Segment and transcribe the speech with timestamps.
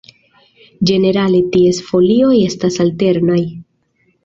[0.91, 3.41] Ĝenerale ties folioj estas alternaj.